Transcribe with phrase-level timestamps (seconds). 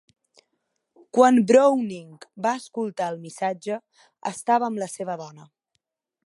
[1.17, 2.15] Quan Browning
[2.45, 3.79] va escoltar el missatge,
[4.31, 5.47] estava amb la seva dona.